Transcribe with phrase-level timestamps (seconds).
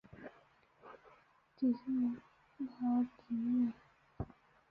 [1.55, 2.15] 极昼
[2.57, 3.71] 和极夜。